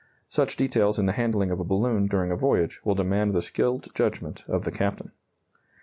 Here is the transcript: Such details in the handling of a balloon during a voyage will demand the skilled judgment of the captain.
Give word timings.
Such 0.29 0.55
details 0.55 0.97
in 0.97 1.05
the 1.05 1.11
handling 1.11 1.51
of 1.51 1.59
a 1.59 1.63
balloon 1.63 2.07
during 2.07 2.31
a 2.31 2.35
voyage 2.35 2.81
will 2.83 2.95
demand 2.95 3.35
the 3.35 3.41
skilled 3.43 3.93
judgment 3.93 4.43
of 4.47 4.63
the 4.65 4.71
captain. 4.71 5.11